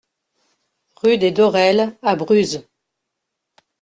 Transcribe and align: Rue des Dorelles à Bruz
Rue 0.95 1.19
des 1.19 1.29
Dorelles 1.29 1.95
à 2.01 2.15
Bruz 2.15 2.67